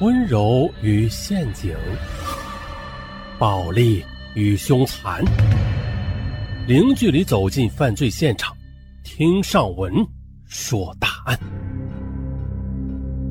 [0.00, 1.76] 温柔与陷阱，
[3.36, 4.04] 暴力
[4.36, 5.24] 与凶残，
[6.68, 8.56] 零距离走进犯罪现场，
[9.02, 9.92] 听上文
[10.46, 11.36] 说大案。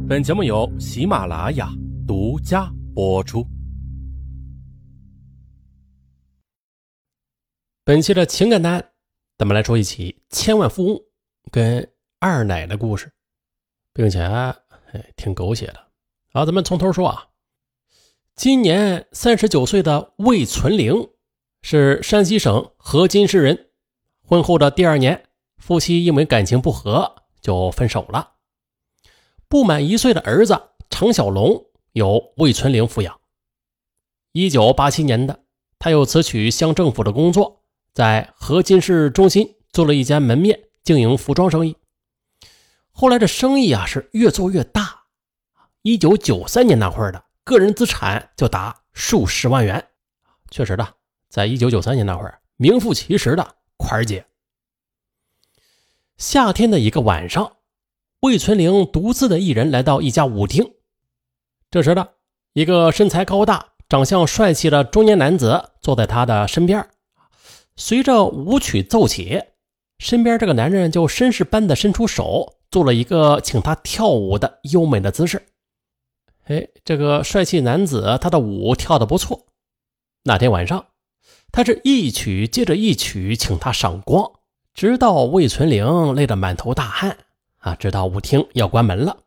[0.09, 1.70] 本节目由喜马拉雅
[2.05, 3.47] 独家播出。
[7.86, 8.86] 本期的情感案，
[9.38, 11.02] 咱们来说一起千万富翁
[11.49, 11.89] 跟
[12.20, 13.09] 二奶的故事，
[13.93, 14.54] 并且哎
[15.15, 15.86] 挺狗血的。
[16.38, 17.29] 好，咱们从头说啊。
[18.36, 21.09] 今年三十九岁的魏存玲
[21.64, 23.69] 是山西省河津市人。
[24.21, 28.33] 婚后的第二年，夫妻因为感情不和就分手了。
[29.47, 30.61] 不满一岁的儿子
[30.92, 33.19] 常小龙由魏存玲抚养。
[34.31, 35.39] 一九八七年的，
[35.80, 37.64] 他又辞去乡政府的工作，
[37.95, 41.75] 在河津市中心做了一家门面，经营服装生意。
[42.92, 45.06] 后来这生意啊是越做越大，
[45.88, 49.88] 一九九三年那会儿的个人资产就达数十万元。
[50.52, 50.86] 确实的，
[51.30, 54.25] 在一九九三年那会儿，名副其实的款儿姐。
[56.17, 57.53] 夏天的一个晚上。
[58.20, 60.73] 魏存玲独自的一人来到一家舞厅，
[61.72, 62.16] 这时的
[62.52, 66.86] 一个身材高大、长相帅气的中年男子坐在他的身边。
[67.78, 69.42] 随着舞曲奏起，
[70.00, 75.42] 身边这个男人就绅士般的伸出手，做了一个请他跳舞的优美的姿势。
[76.48, 79.45] 哎，这个帅气男子他的舞跳得不错。
[80.23, 80.86] 那天晚上，
[81.52, 84.31] 他是一曲接着一曲请他赏光，
[84.73, 87.18] 直到魏存玲累得满头大汗。
[87.58, 89.18] 啊，直到舞厅要关门了，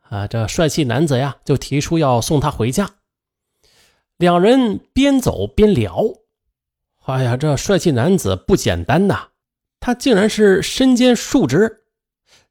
[0.00, 2.90] 啊，这帅气男子呀就提出要送她回家。
[4.18, 6.04] 两人边走边聊。
[7.06, 9.28] 哎呀，这帅气男子不简单呐，
[9.80, 11.84] 他竟然是身兼数职，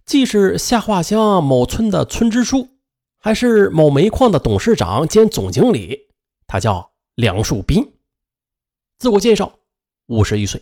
[0.04, 2.70] 既是下画乡某村的村支书，
[3.20, 6.08] 还是某煤矿的董事长兼总经理。
[6.48, 7.94] 他叫梁树斌。
[8.98, 9.60] 自我介绍，
[10.08, 10.62] 五十一岁。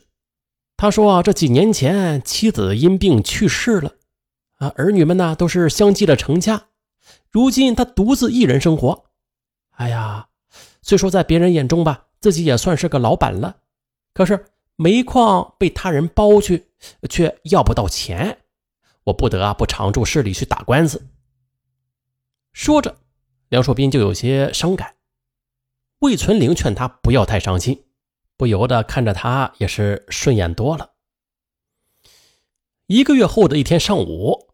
[0.76, 3.94] 他说啊，这几年前妻子因病去世了。
[4.58, 6.66] 啊，儿女们呢都是相继的成家，
[7.32, 9.06] 如今他独自一人生活。
[9.72, 10.28] 哎呀，
[10.82, 13.58] 虽说在别人眼中吧，自己也算是个老板了，
[14.14, 16.72] 可是煤矿被他人包去，
[17.08, 18.40] 却要不到钱，
[19.04, 21.08] 我不得不常驻市里去打官司。
[22.58, 22.98] 说着，
[23.50, 24.96] 梁树斌就有些伤感。
[26.00, 27.86] 魏存玲劝他不要太伤心，
[28.36, 30.94] 不由得看着他也是顺眼多了。
[32.88, 34.48] 一个月后的一天上午。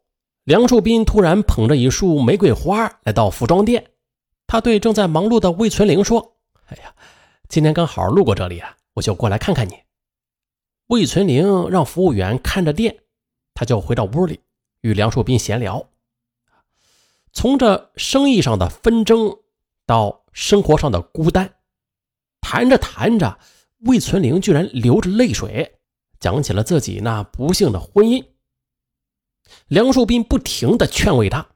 [0.44, 3.92] 梁树斌突然捧着一束玫瑰花来到服装店，
[4.46, 6.36] 他对正在忙碌的魏存玲说
[6.68, 6.94] ：“哎呀，
[7.48, 9.78] 今天刚好路过这里啊，我就过来看看你。”
[10.88, 12.98] 魏存玲让服务员看着店，
[13.54, 14.40] 他就回到屋里
[14.82, 15.88] 与梁树斌闲聊。
[17.34, 19.36] 从这生意上的纷争
[19.84, 21.56] 到生活上的孤单，
[22.40, 23.38] 谈着谈着，
[23.80, 25.78] 魏存玲居然流着泪水
[26.20, 28.24] 讲起了自己那不幸的婚姻。
[29.66, 31.46] 梁树斌不停地劝慰他，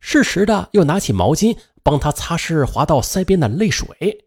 [0.00, 4.26] 适时的又拿起毛巾帮他擦拭滑到腮边的泪水。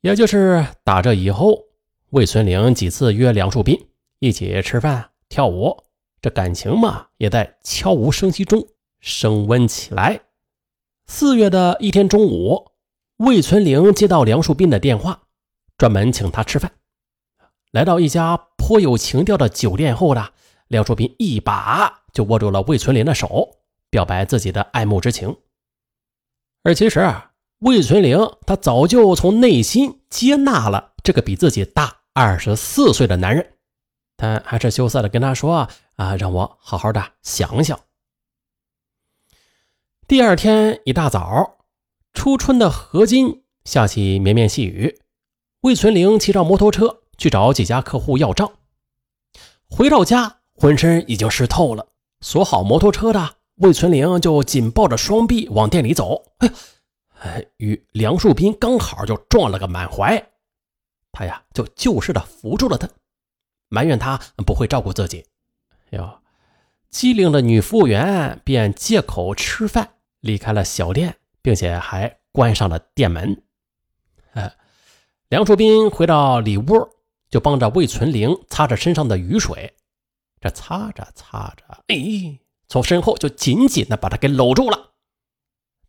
[0.00, 1.62] 也就是打这以后，
[2.10, 3.78] 魏存玲几次约梁树斌
[4.18, 5.84] 一起吃饭、跳舞，
[6.20, 8.66] 这感情嘛也在悄无声息中
[9.02, 10.22] 升温起来。
[11.06, 12.70] 四月的一天中午，
[13.18, 15.24] 魏存玲接到梁树斌的电话，
[15.76, 16.72] 专门请他吃饭。
[17.72, 20.30] 来到一家颇有情调的酒店后呢。
[20.68, 23.58] 梁树斌一把就握住了魏存玲的手，
[23.90, 25.36] 表白自己的爱慕之情。
[26.62, 33.52] 而其实啊，魏存玲她早就从内心接纳了这个比自己大二十四岁的男人，
[34.16, 37.78] 但还是羞涩的跟他说：“啊，让我好好的想想。”
[40.12, 41.56] 第二天一大早，
[42.12, 45.00] 初春的河津下起绵绵细雨，
[45.62, 48.52] 魏存玲骑上摩托车去找几家客户要账，
[49.70, 50.40] 回到家。
[50.54, 51.86] 浑身已经湿透了，
[52.20, 56.22] 锁好摩托车的魏存玲就紧抱着双臂往店里走。
[57.20, 60.22] 哎，与梁树斌刚好就撞了个满怀，
[61.10, 62.86] 他呀就就势的扶住了他，
[63.70, 65.24] 埋怨他不会照顾自己。
[65.92, 66.20] 哟，
[66.90, 69.91] 机灵的女服务员便借口吃饭
[70.22, 73.42] 离开了小店，并且还关上了店门。
[74.32, 74.56] 哎，
[75.28, 76.88] 梁树斌回到里屋，
[77.28, 79.74] 就帮着魏存玲擦着身上的雨水。
[80.40, 84.92] 这擦着擦着，哎，从身后就紧紧的把他给搂住了。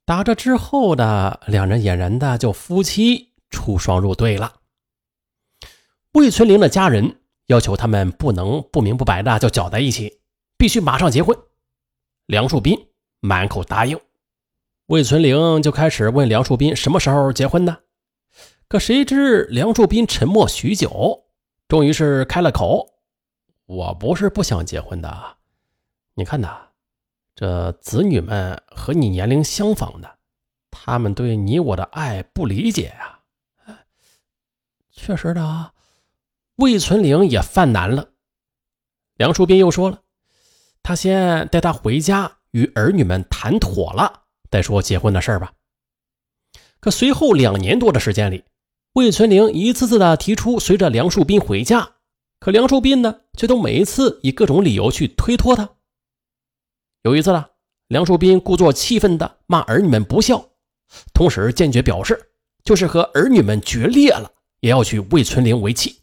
[0.06, 4.56] 打这之后的两人俨然的就夫妻出双入对了。
[6.12, 10.22] 魏存玲的家人要求他们不能不明不白的就搅在一起，
[10.58, 11.38] 必须马上结婚。
[12.26, 12.78] 梁树斌
[13.22, 14.00] 满口答应。
[14.88, 17.78] 魏存玲就开始问梁树斌什么时候结婚呢？
[18.68, 21.26] 可谁知梁树斌沉默许久，
[21.70, 22.86] 终于是开了口
[23.66, 25.38] ：“我不是不想结婚的，
[26.16, 26.70] 你看呐，
[27.34, 30.18] 这子女们和你年龄相仿的，
[30.70, 33.20] 他们对你我的爱不理解呀。”
[34.92, 35.74] 确实的啊，
[36.58, 38.10] 魏存玲也犯难了。
[39.16, 40.02] 梁树斌又说了
[40.84, 44.23] ：“他先带他回家，与儿女们谈妥了，
[44.54, 45.54] 再说结婚的事儿吧。”
[46.80, 48.44] 可随后两年多的时间里，
[48.94, 51.94] 魏存玲一次次的提出随着梁树斌回家，
[52.40, 55.72] 可梁树斌呢，却都每一次以各种理由去推脱他。
[57.02, 57.48] 有一次呢，
[57.88, 60.52] 梁树斌故作气愤的骂儿女们不孝，
[61.16, 62.30] 同时坚决表示，
[62.64, 66.02] 就是和儿女们决裂了，也要娶魏存玲为妻。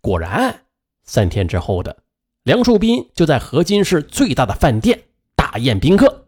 [0.00, 0.66] 果然，
[1.04, 2.02] 三天之后的
[2.42, 5.04] 梁树斌就在河津市最大的饭店
[5.36, 6.23] 大宴宾客，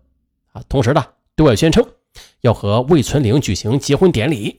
[0.56, 1.05] 啊，同时呢，
[1.35, 1.87] 对外宣称
[2.41, 4.58] 要和魏存玲举行结婚典礼。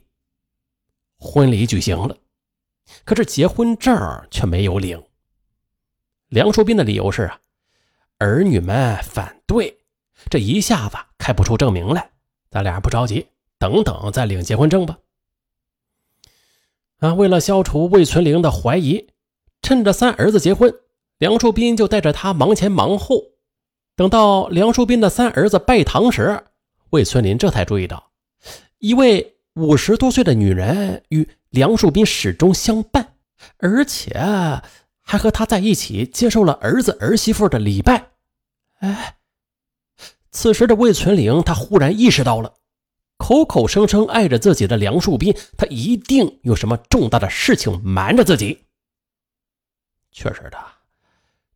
[1.18, 2.16] 婚礼举行了，
[3.04, 3.98] 可是结婚证
[4.30, 5.04] 却没有领。
[6.28, 7.40] 梁树斌的理由是啊，
[8.20, 9.76] 儿女们反对，
[10.30, 12.12] 这一下子开不出证明来，
[12.52, 13.26] 咱俩不着急，
[13.58, 15.00] 等等再领结婚证吧。
[17.00, 19.08] 啊，为了消除魏存玲的怀疑，
[19.64, 20.72] 趁着三儿子结婚，
[21.18, 23.24] 梁树斌就带着他忙前忙后。
[23.98, 26.46] 等到梁树斌的三儿子拜堂时，
[26.92, 28.12] 魏存林这才注意到
[28.78, 29.34] 一位。
[29.58, 33.16] 五十多岁的女人与梁树斌始终相伴，
[33.58, 34.14] 而且
[35.02, 38.12] 还和他在一起接受了儿子儿媳妇的礼拜。
[38.82, 39.18] 哎，
[40.30, 42.54] 此时的魏存玲，他忽然意识到了，
[43.18, 48.68] 口口声声爱着自己的梁树斌，他一定有什么重大的事情瞒着自己。
[50.12, 50.58] 确实的，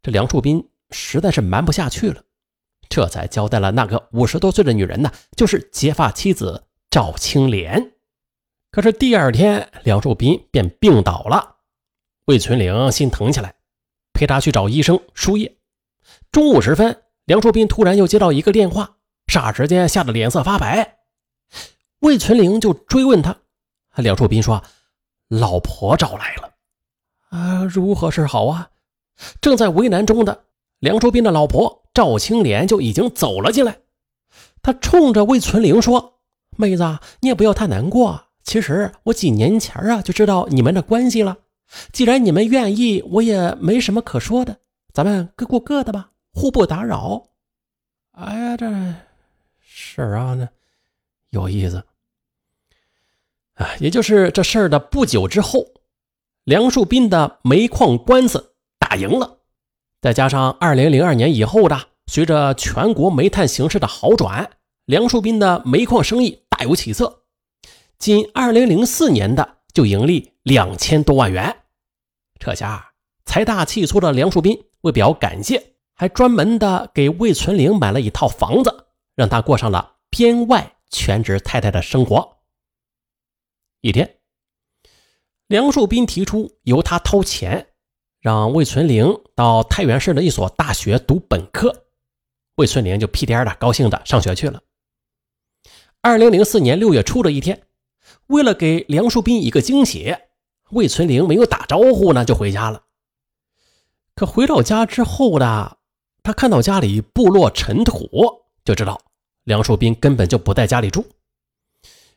[0.02, 2.24] 这梁树斌实在是瞒不下去了，
[2.92, 6.66] 这才交代了那个五十多岁的女人呢，就是结发妻子。
[6.90, 7.94] 赵青莲，
[8.70, 11.56] 可是第二天梁树斌便病倒了。
[12.26, 13.56] 魏存玲心疼起来，
[14.12, 15.56] 陪他去找医生输液。
[16.34, 18.98] 中午时分，梁树斌突然又接到一个电话，
[19.28, 20.98] 霎时间吓得脸色发白。
[22.00, 23.38] 魏存玲就追问他，
[23.96, 24.62] 梁树斌说
[25.30, 26.52] ：“老婆找来了。”
[27.32, 28.72] 啊，如何是好啊？
[29.40, 30.44] 正在为难中的
[30.80, 33.80] 梁树斌的老婆赵青莲就已经走了进来，
[34.62, 36.20] 他冲着魏存玲说。
[36.58, 38.26] 妹子，你也不要太难过。
[38.44, 41.38] 其实我几年前啊就知道你们的关系了。
[41.94, 44.58] 既然你们愿意，我也没什么可说的。
[44.94, 47.30] 咱们各过各的吧，互不打扰。
[48.12, 48.70] 哎呀，这
[49.62, 50.48] 事儿啊，那
[51.30, 51.84] 有意思
[53.54, 53.68] 啊。
[53.80, 55.66] 也就是这事儿的不久之后，
[56.44, 59.38] 梁树斌的煤矿官司打赢了，
[60.02, 64.50] 再加上二零零二年以后的，随着全国煤炭形势的好转。
[64.86, 67.22] 梁树斌的煤矿生意大有起色，
[68.00, 71.56] 仅2004年的就盈利两千多万元。
[72.40, 72.94] 这下
[73.26, 82.40] 财大气粗的梁树斌为表感谢，还专门的给魏存玲买了一套房子，让他过上了编外全职太太的生活。
[83.82, 84.18] 一天，
[85.46, 87.71] 梁树斌提出由他掏钱，
[88.22, 91.86] 让魏存玲到太原市的一所大学读本科，
[92.58, 94.62] 魏存玲就屁颠的高兴的上学去了。
[96.02, 97.64] 二零零四年六月初的一天，
[98.28, 100.16] 为了给梁树斌一个惊喜，
[100.70, 102.84] 魏存玲没有打招呼呢，就回家了。
[104.14, 105.78] 可回到家之后呢，
[106.22, 108.08] 他看到家里部落尘土，
[108.64, 109.02] 就知道
[109.46, 111.08] 梁树斌根本就不在家里住。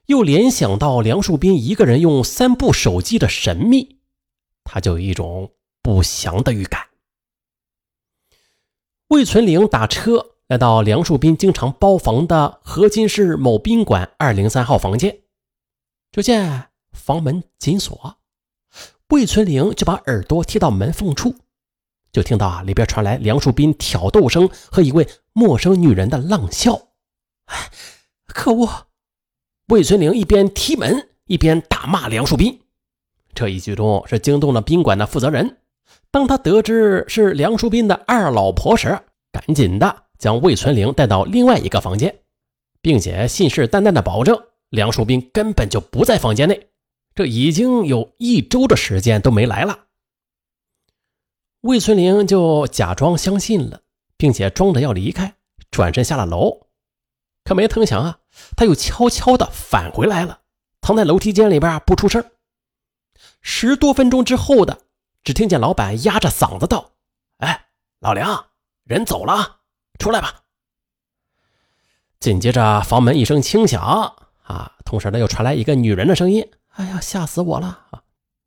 [0.04, 4.00] 又联想到梁树斌一个人用三部手机的神秘，
[4.64, 5.50] 他就有一种
[5.84, 6.88] 不祥的预感。
[9.06, 10.32] 魏存玲打车。
[10.46, 15.20] 来到梁树斌经常包房的河津市某宾馆二零三号房间，
[16.12, 18.18] 只见房门紧锁，
[19.08, 21.34] 魏存玲就把耳朵贴到门缝处，
[22.12, 26.88] 就听到啊里边传来梁树斌挑逗声和一位陌生女人的浪笑。
[28.26, 28.88] 可恶！
[29.68, 32.60] 魏存玲一边踢门一边大骂梁树斌，
[33.32, 35.56] 这一举动是惊动了宾馆的负责人。
[36.14, 38.96] 当他得知是梁树斌的二老婆时，
[39.32, 40.04] 赶紧的。
[40.16, 42.20] 将魏存玲带到另外一个房间，
[42.80, 46.68] 并且信誓旦旦的保证梁树斌根本就不在房间内。
[47.16, 49.86] 这已经有一周的时间都没来了。
[51.62, 53.80] 魏存玲就假装相信了，
[54.16, 55.34] 并且装着要离开，
[55.72, 56.68] 转身下了楼。
[57.42, 58.20] 可没成想啊，
[58.56, 60.42] 他又悄悄的返回来了，
[60.80, 62.24] 藏在楼梯间里边不出声。
[63.42, 64.78] 十多分钟之后的，
[65.24, 66.92] 只听见老板压着嗓子道
[67.38, 67.66] ：“哎，
[68.00, 68.46] 老梁，
[68.84, 69.60] 人走了。”
[69.98, 70.42] 出来吧！
[72.20, 73.80] 紧接着房门一声轻响
[74.42, 78.02] 啊，同时呢又传来一个女人的声音：“哎呀，吓死我了！”啊，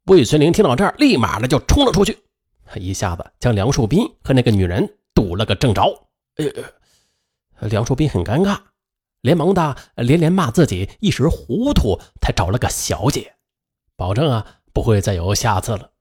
[0.06, 2.20] 魏存林听到这儿，立马的就冲了出去，
[2.76, 5.84] 一下子将梁树斌和那个女人堵了个正着。
[6.36, 8.60] 呃，梁树斌很尴尬，
[9.22, 13.36] 连忙的连连骂自己一时糊涂，才找了个小姐，
[13.96, 15.92] 保证啊不会再有下次了。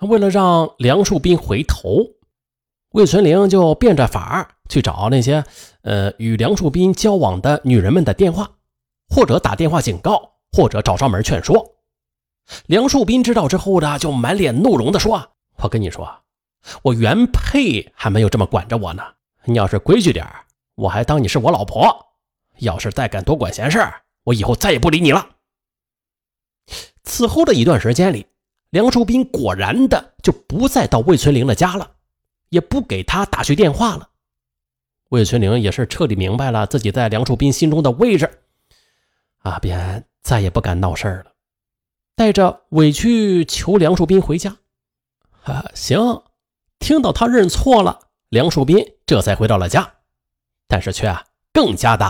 [0.00, 1.98] 为了让梁树斌回头。
[2.90, 5.44] 魏存玲就变着法儿去找那些
[5.82, 8.48] 呃与梁树斌交往的女人们的电话，
[9.08, 11.74] 或者打电话警告，或者找上门劝说。
[12.66, 16.20] 梁树斌知道之后呢，就满脸怒容的说：“我跟你说，
[16.82, 19.02] 我原配还没有这么管着我呢。
[19.44, 20.24] 你要是规矩点
[20.76, 22.12] 我还当你是我老婆。
[22.58, 23.84] 要是再敢多管闲事，
[24.22, 25.30] 我以后再也不理你了。”
[27.02, 28.26] 此后的一段时间里，
[28.74, 31.92] 梁树斌果然的就不再到魏存玲的家了。
[32.50, 34.08] 也不给他打去电话了。
[35.10, 38.30] 魏存玲也是彻底明白了自己在梁树斌心中的位置，
[39.38, 41.32] 啊，便再也不敢闹事了，
[42.14, 44.56] 带着委屈求梁树斌回家。
[45.42, 46.22] 啊，行，
[46.78, 49.92] 听到他认错了，梁树斌这才回到了家，
[50.68, 51.12] 但是却
[51.52, 52.08] 更加的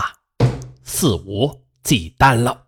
[0.83, 2.64] 肆无忌惮了。